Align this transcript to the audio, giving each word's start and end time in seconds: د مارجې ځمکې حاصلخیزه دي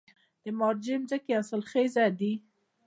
د 0.43 0.45
مارجې 0.59 0.95
ځمکې 1.09 1.31
حاصلخیزه 1.37 2.05
دي 2.19 2.33